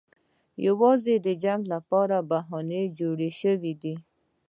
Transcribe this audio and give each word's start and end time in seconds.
یوازې 0.67 1.15
د 1.25 1.27
جنګ 1.43 1.61
لپاره 1.73 2.15
بهانې 2.29 2.83
جوړې 2.99 3.29
شوې 3.41 3.73
دي. 3.81 3.95